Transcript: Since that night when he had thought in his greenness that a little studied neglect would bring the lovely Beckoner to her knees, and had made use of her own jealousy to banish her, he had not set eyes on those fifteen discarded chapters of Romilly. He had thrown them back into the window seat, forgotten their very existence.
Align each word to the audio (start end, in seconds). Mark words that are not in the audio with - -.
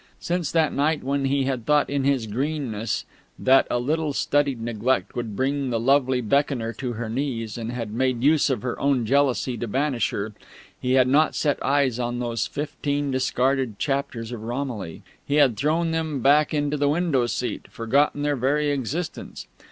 Since 0.19 0.51
that 0.53 0.73
night 0.73 1.03
when 1.03 1.25
he 1.25 1.43
had 1.43 1.67
thought 1.67 1.87
in 1.87 2.05
his 2.05 2.25
greenness 2.25 3.05
that 3.37 3.67
a 3.69 3.77
little 3.77 4.13
studied 4.13 4.59
neglect 4.59 5.15
would 5.15 5.35
bring 5.35 5.69
the 5.69 5.79
lovely 5.79 6.21
Beckoner 6.21 6.73
to 6.79 6.93
her 6.93 7.07
knees, 7.07 7.55
and 7.55 7.71
had 7.71 7.93
made 7.93 8.23
use 8.23 8.49
of 8.49 8.63
her 8.63 8.79
own 8.79 9.05
jealousy 9.05 9.57
to 9.59 9.67
banish 9.67 10.09
her, 10.09 10.33
he 10.79 10.93
had 10.93 11.07
not 11.07 11.35
set 11.35 11.63
eyes 11.63 11.99
on 11.99 12.17
those 12.17 12.47
fifteen 12.47 13.11
discarded 13.11 13.77
chapters 13.77 14.31
of 14.31 14.41
Romilly. 14.41 15.03
He 15.23 15.35
had 15.35 15.55
thrown 15.55 15.91
them 15.91 16.21
back 16.21 16.51
into 16.51 16.77
the 16.77 16.89
window 16.89 17.27
seat, 17.27 17.67
forgotten 17.69 18.23
their 18.23 18.35
very 18.35 18.71
existence. 18.71 19.45